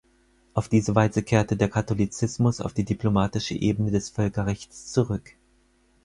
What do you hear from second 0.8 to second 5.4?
Weise kehrte der Katholizismus auf die diplomatische Ebene des Völkerrechts zurück.